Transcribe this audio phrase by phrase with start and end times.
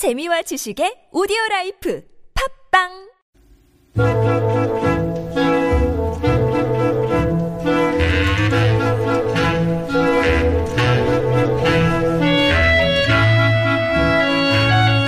[0.00, 2.00] 재미와 지식의 오디오 라이프
[2.72, 2.88] 팟빵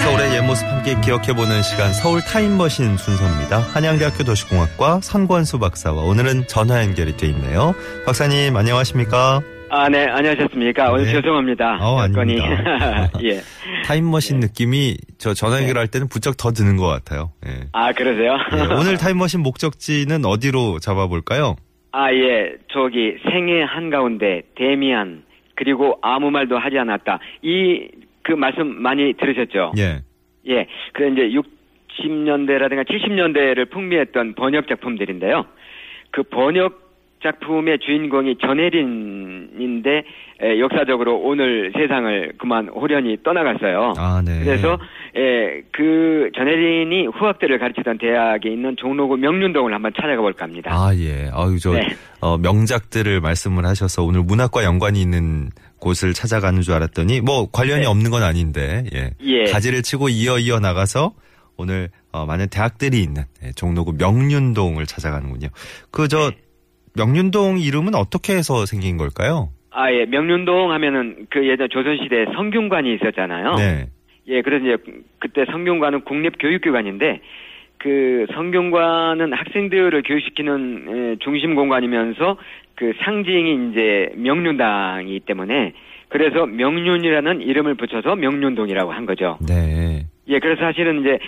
[0.02, 3.60] 서울의 옛 모습 함께 기억해보는 시간 서울 타임머신 순서입니다.
[3.60, 7.74] 한양대학교 도시공학과 선권수 박사와 오늘은 전화 연결이 돼 있네요.
[8.04, 9.40] 박사님 안녕하십니까?
[9.74, 10.92] 아, 네, 안녕하셨습니까?
[10.92, 11.12] 오늘 네.
[11.12, 11.78] 죄송합니다.
[11.80, 11.98] 어.
[11.98, 12.44] 아닙니다.
[13.24, 13.40] 예.
[13.86, 15.62] 타임머신 느낌이 저 전화 네.
[15.62, 17.32] 연결할 때는 부쩍 더 드는 것 같아요.
[17.46, 17.68] 예.
[17.72, 18.36] 아, 그러세요?
[18.52, 21.56] 예, 오늘 타임머신 목적지는 어디로 잡아볼까요?
[21.92, 22.52] 아, 예.
[22.70, 27.18] 저기, 생애 한가운데, 데미안, 그리고 아무 말도 하지 않았다.
[27.40, 27.88] 이,
[28.24, 29.72] 그 말씀 많이 들으셨죠?
[29.78, 30.02] 예.
[30.48, 30.66] 예.
[30.92, 31.32] 그 이제
[31.98, 35.46] 60년대라든가 70년대를 풍미했던 번역 작품들인데요.
[36.10, 36.81] 그 번역
[37.22, 40.02] 작품의 주인공이 전혜린인데
[40.42, 43.94] 에, 역사적으로 오늘 세상을 그만 호련히 떠나갔어요.
[43.96, 44.40] 아, 네.
[44.44, 44.78] 그래서
[45.16, 50.70] 예, 그 전혜린이 후학들을 가르치던 대학에 있는 종로구 명륜동을 한번 찾아가 볼까 합니다.
[50.72, 51.30] 아, 예.
[51.32, 51.86] 아유, 저, 네.
[52.20, 57.86] 어, 명작들을 말씀을 하셔서 오늘 문학과 연관이 있는 곳을 찾아가는 줄 알았더니 뭐 관련이 네.
[57.86, 59.10] 없는 건 아닌데, 예.
[59.20, 59.44] 예.
[59.50, 61.12] 가지를 치고 이어 이어 나가서
[61.56, 65.48] 오늘 어, 많은 대학들이 있는 예, 종로구 명륜동을 찾아가는군요.
[65.90, 66.36] 그, 저, 네.
[66.96, 69.50] 명륜동 이름은 어떻게 해서 생긴 걸까요?
[69.70, 73.54] 아, 예, 명륜동 하면은 그 예전 조선시대에 성균관이 있었잖아요.
[73.54, 73.86] 네.
[74.28, 74.76] 예, 그래서 이제
[75.18, 77.20] 그때 성균관은 국립교육기관인데
[77.78, 82.36] 그 성균관은 학생들을 교육시키는 에, 중심 공간이면서
[82.76, 85.72] 그 상징이 이제 명륜당이기 때문에
[86.08, 89.38] 그래서 명륜이라는 이름을 붙여서 명륜동이라고 한 거죠.
[89.48, 90.06] 네.
[90.28, 91.18] 예, 그래서 사실은 이제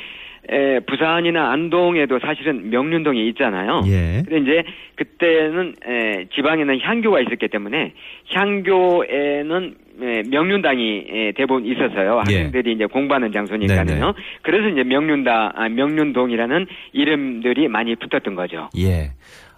[0.48, 3.82] 에, 부산이나 안동에도 사실은 명륜동이 있잖아요.
[3.86, 4.22] 예.
[4.26, 4.64] 근데 이제
[4.96, 7.92] 그때는 에, 지방에는 향교가 있었기 때문에
[8.30, 12.22] 향교에는 에, 명륜당이 에, 대부분 있었어요.
[12.30, 12.36] 예.
[12.38, 13.84] 학생들이 이제 공부하는 장소니까요.
[13.84, 14.00] 네네.
[14.42, 18.68] 그래서 이제 명륜당, 아, 명륜동이라는 이름들이 많이 붙었던 거죠.
[18.78, 19.12] 예.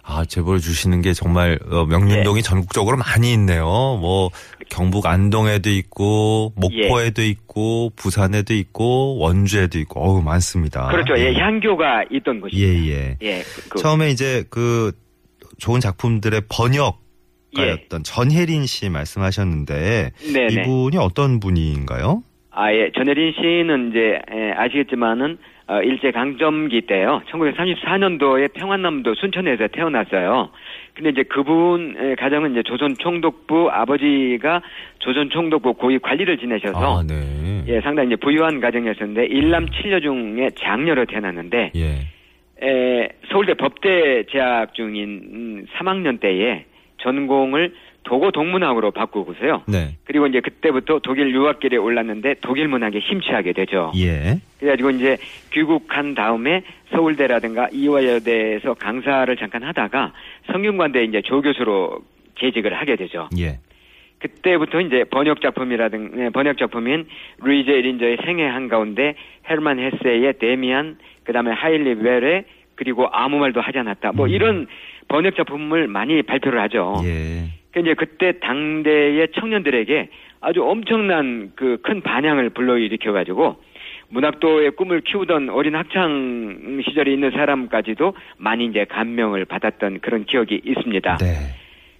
[0.09, 3.65] 아, 제보를 주시는 게 정말 어, 명륜동이 전국적으로 많이 있네요.
[3.65, 4.29] 뭐
[4.69, 10.87] 경북 안동에도 있고 목포에도 있고 부산에도 있고 원주에도 있고 어우 많습니다.
[10.87, 11.13] 그렇죠.
[11.17, 12.63] 예, 향교가 있던 곳이죠.
[12.63, 13.17] 예, 예.
[13.21, 14.93] 예, 그, 처음에 이제 그
[15.57, 17.01] 좋은 작품들의 번역
[17.53, 18.03] 가였던 예.
[18.03, 20.53] 전혜린 씨 말씀하셨는데 네네.
[20.53, 22.23] 이분이 어떤 분인가요?
[22.59, 22.91] 아, 예.
[22.95, 25.37] 전혜린 씨는 이제, 에, 아시겠지만은,
[25.67, 27.21] 어, 일제 강점기 때요.
[27.29, 30.49] 1934년도에 평안남도 순천에서 태어났어요.
[30.93, 34.61] 근데 이제 그분, 의 가정은 이제 조선 총독부 아버지가
[34.99, 37.63] 조선 총독부 고위 관리를 지내셔서, 아, 네.
[37.67, 42.65] 예, 상당히 이제 부유한 가정이었었는데, 일남 칠녀 중에 장녀로 태어났는데, 예.
[42.65, 46.65] 에, 서울대 법대 재학 중인 음, 3학년 때에
[47.01, 47.73] 전공을
[48.07, 49.63] 도고 동문학으로 바꾸고서요.
[49.67, 49.97] 네.
[50.05, 53.91] 그리고 이제 그때부터 독일 유학길에 올랐는데 독일 문학에 심취하게 되죠.
[53.97, 54.39] 예.
[54.59, 55.17] 그래가지고 이제
[55.51, 60.13] 귀국한 다음에 서울대라든가 이화여대에서 강사를 잠깐 하다가
[60.49, 61.99] 성균관대 이제 조교수로
[62.39, 63.27] 재직을 하게 되죠.
[63.39, 63.59] 예.
[64.19, 67.07] 그때부터 이제 번역 작품이라든 네, 번역 작품인
[67.39, 69.15] 루이제 이린저의 생애 한가운데
[69.49, 72.45] 헤르만 헤세의 데미안 그다음에 하일리 벨의
[72.77, 74.13] 그리고 아무 말도 하지 않았다.
[74.13, 74.31] 뭐 음.
[74.31, 74.67] 이런
[75.09, 77.01] 번역 작품을 많이 발표를 하죠.
[77.03, 77.49] 예.
[77.73, 83.57] 그 이제 그때 당대의 청년들에게 아주 엄청난 그 큰 반향을 불러일으켜 가지고
[84.09, 91.17] 문학도의 꿈을 키우던 어린 학창 시절에 있는 사람까지도 많이 이제 감명을 받았던 그런 기억이 있습니다.
[91.17, 91.25] 네.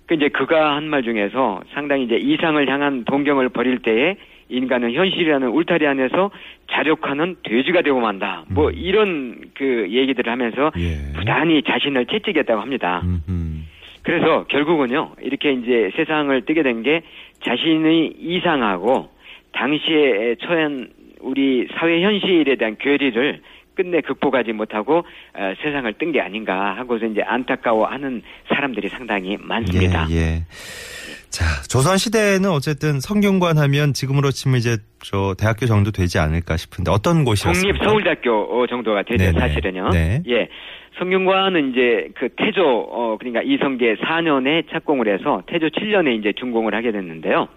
[0.06, 4.16] 그 이제 그가 한 말 중에서 상당히 이제 이상을 향한 동경을 벌일 때에
[4.50, 6.32] 인간은 현실이라는 울타리 안에서
[6.72, 8.46] 자력하는 돼지가 되고 만다.
[8.50, 8.74] 뭐 음.
[8.76, 11.14] 이런 그 얘기들을 하면서 예.
[11.14, 13.02] 부단히 자신을 채찍했다고 합니다.
[13.04, 13.58] 음흠.
[14.04, 17.02] 그래서 결국은요, 이렇게 이제 세상을 뜨게 된 게
[17.44, 19.10] 자신의 이상하고
[19.52, 20.88] 당시에 처한
[21.20, 23.42] 우리 사회 현실에 대한 괴리를
[23.76, 25.00] 끝내 극복하지 못하고
[25.36, 30.08] 어, 세상을 뜬 게 아닌가 하고서 이제 안타까워하는 사람들이 상당히 많습니다.
[30.10, 30.40] 예, 예.
[31.30, 36.92] 자, 조선 시대에는 어쨌든 성균관 하면 지금으로 치면 이제 저 대학교 정도 되지 않을까 싶은데
[36.92, 37.78] 어떤 곳이었습니까?
[37.78, 39.40] 국립 서울대학교 어, 정도가 되죠, 네네.
[39.40, 39.90] 사실은요.
[39.90, 40.24] 네.
[40.28, 40.48] 예.
[40.98, 46.92] 성균관은 이제 그 태조, 어, 그러니까 이성계 4년에 착공을 해서 태조 7년에 이제 준공을 하게
[46.92, 47.48] 됐는데요.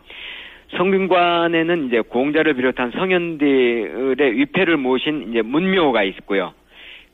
[0.76, 6.52] 성균관에는 이제 공자를 비롯한 성현들의 위패를 모신 이제 문묘가 있고요.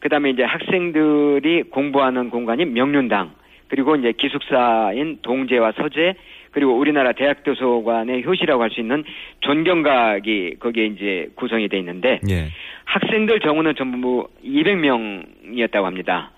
[0.01, 3.33] 그 다음에 이제 학생들이 공부하는 공간이 명륜당,
[3.69, 6.15] 그리고 이제 기숙사인 동제와 서재,
[6.57, 9.05] 그리고 우리나라 대학도서관의 효시라고 할 수 있는
[9.41, 12.47] 존경각이 거기에 이제 구성이 돼 있는데, 예.
[12.87, 16.31] 학생들 정원은 전부 200명이었다고 합니다.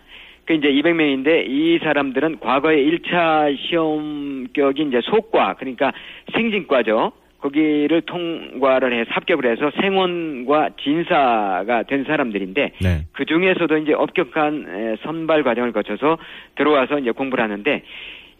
[0.44, 5.92] 그 이제 200명인데 이 사람들은 과거에 1차 시험격이 이제 소과 그러니까
[6.32, 7.12] 생진과죠.
[7.38, 13.04] 거기를 통과를 해서 합격을 해서 생원과 진사가 된 사람들인데 네.
[13.12, 16.18] 그 중에서도 이제 엄격한 에, 선발 과정을 거쳐서
[16.56, 17.82] 들어와서 이제 공부를 하는데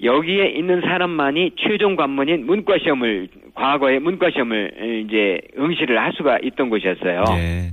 [0.03, 6.39] 여기에 있는 사람만이 최종 관문인 문과 시험을 과거에 문과 시험을 에, 이제 응시를 할 수가
[6.43, 7.25] 있던 곳이었어요.
[7.37, 7.71] 예.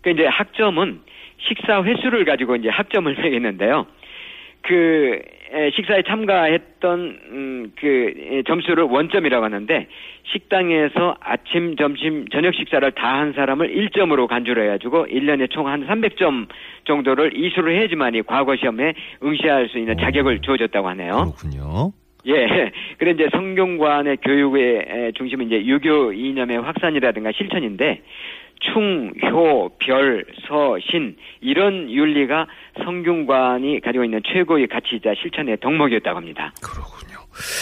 [0.00, 1.00] 그 이제 학점은
[1.38, 3.86] 식사 횟수를 가지고 이제 학점을 매겼는데요.
[4.70, 5.20] 그
[5.52, 9.88] 에, 식사에 참가했던 음, 그 에, 점수를 원점이라고 하는데
[10.32, 16.46] 식당에서 아침, 점심, 저녁 식사를 다 한 사람을 1점으로 간주를 해가지고 1년에 총 한 300점
[16.84, 18.94] 정도를 이수를 해야지만이 과거 시험에
[19.24, 20.00] 응시할 수 있는 오.
[20.00, 21.34] 자격을 주어졌다고 하네요.
[21.36, 21.92] 그렇군요.
[22.26, 22.70] 예.
[22.98, 28.02] 그래 이제 성균관의 교육의 에, 중심은 이제 유교 이념의 확산이라든가 실천인데
[28.60, 32.46] 충, 효, 별, 서, 신 이런 윤리가
[32.84, 36.52] 성균관이 가지고 있는 최고의 가치이자 실천의 덕목이었다고 합니다.
[36.62, 37.20] 그렇군요.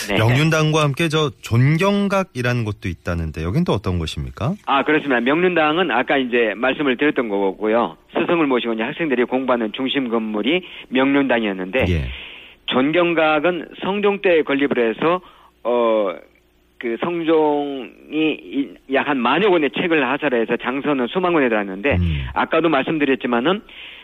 [0.08, 0.16] 네.
[0.16, 4.54] 명륜당과 함께 저 존경각이라는 곳도 있다는데 여긴 또 어떤 곳입니까?
[4.66, 5.20] 아 그렇습니다.
[5.20, 7.96] 명륜당은 아까 이제 말씀을 드렸던 거고요.
[8.14, 12.08] 스승을 모시고 이제 학생들이 공부하는 중심 건물이 명륜당이었는데 예.
[12.66, 15.20] 존경각은 성종 때 건립을 해서
[15.62, 16.14] 어.
[16.78, 22.26] 그 성종이 약 한 만여 권의 책을 하사해서 장서는 수만 권에 달았는데 음.
[22.34, 23.62] 아까도 말씀드렸지만은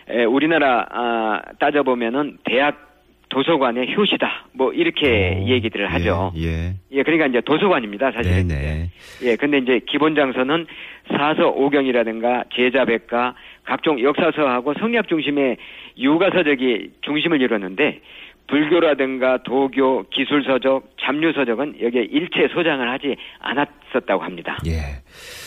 [0.09, 2.95] 에, 우리나라 아, 따져보면은 대학
[3.29, 6.33] 도서관의 효시다 뭐 이렇게 오, 얘기들을 하죠.
[6.37, 6.43] 예.
[6.43, 6.75] 예.
[6.93, 8.47] 예, 그러니까 이제 도서관입니다, 사실은.
[8.49, 8.91] 네네.
[9.25, 10.67] 예, 근데 이제 기본 장서는
[11.09, 13.35] 사서 오경이라든가 제자백과
[13.65, 15.57] 각종 역사서하고 성리학 중심의
[15.99, 18.01] 유가서적이 중심을 이뤘는데
[18.47, 24.59] 불교라든가 도교, 기술서적, 잡류서적은 여기에 일체 소장을 하지 않았었다고 합니다.
[24.67, 25.03] 예.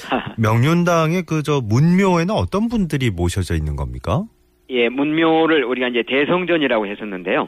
[0.38, 4.24] 명륜당의 그 저 문묘에는 어떤 분들이 모셔져 있는 겁니까?
[4.70, 7.48] 예, 문묘를 우리가 이제 대성전이라고 했었는데요.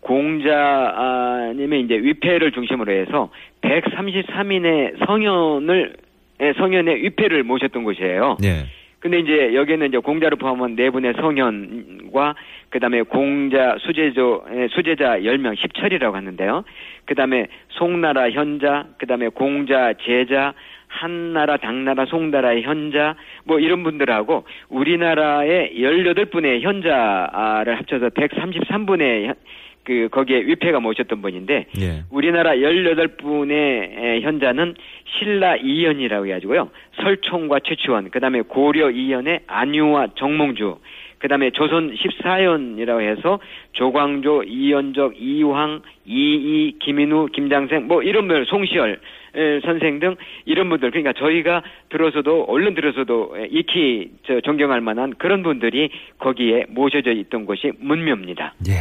[0.00, 3.30] 공자님의 이제 위패를 중심으로 해서
[3.62, 5.96] 133인의 성현을
[6.42, 8.36] 예, 성현의 위패를 모셨던 곳이에요.
[8.44, 8.66] 예.
[9.00, 12.34] 근데 이제 여기에는 이제 공자를 포함한 네 분의 성현과
[12.68, 16.64] 그다음에 공자 수제조 에, 수제자 10명 10철이라고 하는데요.
[17.06, 20.52] 그다음에 송나라 현자, 그다음에 공자 제자,
[20.86, 23.14] 한나라 당나라 송나라의 현자
[23.44, 29.34] 뭐 이런 분들하고 우리나라의 18분의 현자를 합쳐서 133분의
[29.84, 32.04] 그 거기에 위패가 모셨던 분인데 예.
[32.10, 34.74] 우리나라 18분의 현자는
[35.06, 36.70] 신라 이연이라고 해가지고요.
[37.02, 40.78] 설총과 최치원, 그 다음에 고려 이연의 안유와 정몽주,
[41.20, 43.38] 그 다음에 조선 14연이라고 해서
[43.72, 48.98] 조광조, 이연적, 이황, 이이, 김인우, 김장생, 뭐 이런 분, 송시열
[49.32, 55.12] 에, 선생 등 이런 분들, 그러니까 저희가 들어서도, 얼른 들어서도 에, 익히 저 존경할 만한
[55.18, 58.54] 그런 분들이 거기에 모셔져 있던 곳이 문묘입니다.
[58.68, 58.72] 예.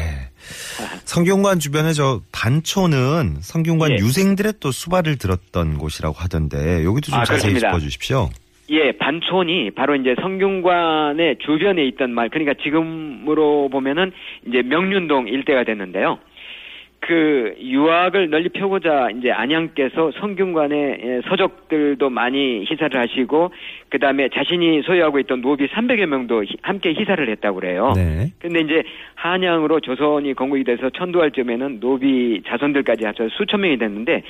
[1.06, 3.96] 성균관 주변에 저 반초는 성균관 예.
[3.96, 7.70] 유생들의 또 수발을 들었던 곳이라고 하던데 여기도 좀 아, 자세히 그렇습니다.
[7.70, 8.30] 짚어주십시오.
[8.72, 14.12] 예, 반촌이 바로 이제 성균관의 주변에 있던 말, 그러니까 지금으로 보면은
[14.46, 16.20] 이제 명륜동 일대가 됐는데요.
[17.02, 23.52] 그 유학을 널리 펴고자 이제 안양께서 성균관의 예, 서적들도 많이 희사를 하시고
[23.90, 27.94] 그 다음에 자신이 소유하고 있던 노비 300여 명도 히- 함께 희사를 했다고 그래요.
[27.96, 28.32] 네.
[28.40, 28.84] 근데 이제
[29.16, 34.24] 한양으로 조선이 건국이 돼서 천도할 쯤에는 노비 자손들까지 합쳐서 수천 명이 됐는데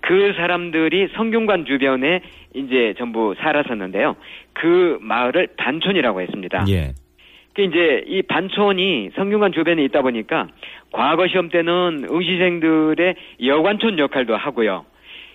[0.00, 2.20] 그 사람들이 성균관 주변에
[2.54, 4.16] 이제 전부 살았었는데요.
[4.54, 6.64] 그 마을을 반촌이라고 했습니다.
[6.68, 6.92] 예.
[7.54, 10.48] 그 이제 이 반촌이 성균관 주변에 있다 보니까
[10.90, 14.84] 과거 시험 때는 응시생들의 여관촌 역할도 하고요.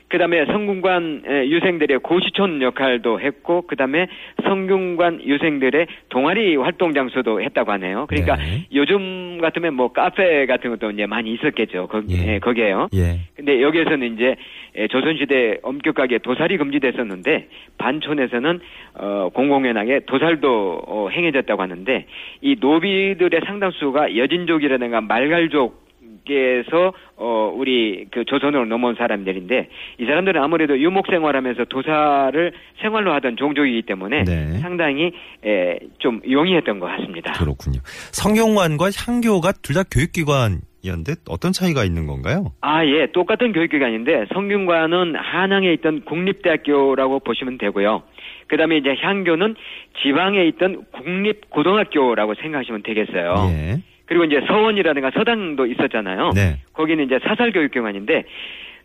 [0.09, 4.07] 그다음에 성균관 에, 유생들의 고시촌 역할도 했고 그다음에
[4.43, 8.07] 성균관 유생들의 동아리 활동 장소도 했다고 하네요.
[8.07, 8.65] 그러니까 네.
[8.73, 11.87] 요즘 같으면 뭐 카페 같은 것도 이제 많이 있었겠죠.
[11.87, 12.33] 거기 예.
[12.33, 12.89] 예, 거기에요.
[12.95, 13.19] 예.
[13.35, 14.35] 근데 여기에서는 이제
[14.75, 17.47] 에, 조선시대 엄격하게 도살이 금지됐었는데
[17.77, 18.59] 반촌에서는
[18.95, 22.05] 어, 공공연하게 도살도 어, 행해졌다고 하는데
[22.41, 25.88] 이 노비들의 상당수가 여진족이라든가 말갈족
[26.27, 33.37] 에서 어, 우리 그 조선으로 넘어온 사람들인데 이 사람들은 아무래도 유목 생활하면서 도살을 생활로 하던
[33.37, 34.59] 종족이기 때문에 네.
[34.59, 35.11] 상당히
[35.45, 37.33] 에, 좀 용이했던 것 같습니다.
[37.33, 37.79] 그렇군요.
[38.11, 42.53] 성균관과 향교가 둘 다 교육기관 이었는데 어떤 차이가 있는 건가요?
[42.61, 43.11] 아, 예.
[43.11, 48.03] 똑같은 교육기관인데 성균관은 한양에 있던 국립대학교라고 보시면 되고요.
[48.47, 49.55] 그 다음에 이제 향교는
[50.01, 53.35] 지방에 있던 국립고등학교라고 생각하시면 되겠어요.
[53.51, 53.81] 예.
[54.09, 56.31] 그리고 이제 서원이라든가 서당도 있었잖아요.
[56.33, 56.57] 네.
[56.73, 58.23] 거기는 이제 사설 교육기관인데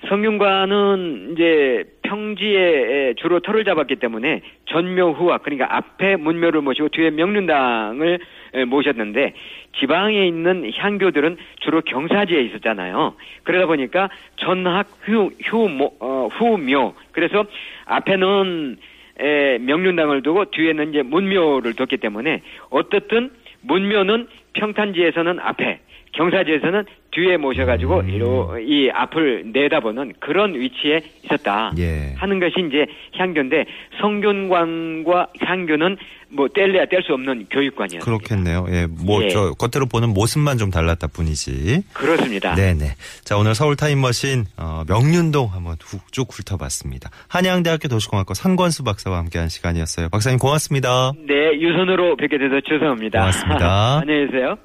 [0.07, 8.19] 성균관은 이제 평지에 주로 터를 잡았기 때문에 전묘 후와 그러니까 앞에 문묘를 모시고 뒤에 명륜당을
[8.67, 9.33] 모셨는데
[9.81, 13.15] 지방에 있는 향교들은 주로 경사지에 있었잖아요.
[13.45, 16.93] 그러다 보니까 전학 후, 후, 어, 후묘.
[17.13, 17.47] 그래서
[17.87, 18.77] 앞에는
[19.21, 23.31] 에, 명륜당을 두고 뒤에는 이제 문묘를 뒀기 때문에 어떻든
[23.63, 25.81] 문묘는 평탄지에서는 앞에
[26.13, 26.85] 경사지에서는
[27.15, 28.11] 뒤에 모셔가지고 음.
[28.11, 32.13] 이로 이 앞을 내다보는 그런 위치에 있었다 예.
[32.17, 33.65] 하는 것이 이제 향교인데
[34.01, 35.97] 성균관과 향교는
[36.31, 38.05] 뭐 뗄래야 뗄 수 없는 교육관이었습니다.
[38.05, 38.67] 그렇겠네요.
[38.71, 39.29] 예, 뭐 예.
[39.29, 41.85] 저 겉으로 보는 모습만 좀 달랐다 뿐이지.
[41.93, 42.55] 그렇습니다.
[42.55, 42.95] 네네.
[43.23, 47.11] 자 오늘 서울 타임머신 어, 명륜동 한번 훅쭉 훑어봤습니다.
[47.29, 50.09] 한양대학교 도시공학과 상권수 박사와 함께한 시간이었어요.
[50.09, 51.13] 박사님 고맙습니다.
[51.27, 53.21] 네, 유선으로 뵙게 돼서 죄송합니다.
[53.21, 54.01] 고맙습니다.
[54.03, 54.57] 안녕히 계세요.